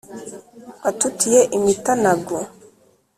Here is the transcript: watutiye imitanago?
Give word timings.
watutiye 0.83 1.41
imitanago? 1.57 2.37